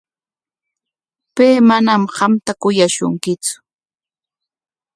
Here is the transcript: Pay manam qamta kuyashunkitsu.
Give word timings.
Pay 1.35 1.55
manam 1.69 2.01
qamta 2.15 2.51
kuyashunkitsu. 2.61 3.55